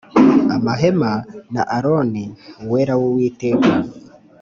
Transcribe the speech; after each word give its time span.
Amahema 0.55 1.11
Na 1.53 1.61
Aroni 1.75 2.23
Uwera 2.63 2.93
W 3.01 3.03
Uwiteka 3.09 3.69